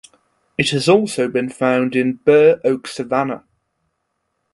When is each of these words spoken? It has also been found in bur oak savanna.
It 0.57 0.71
has 0.71 0.89
also 0.89 1.27
been 1.27 1.49
found 1.49 1.95
in 1.95 2.13
bur 2.25 2.59
oak 2.63 2.87
savanna. 2.87 3.43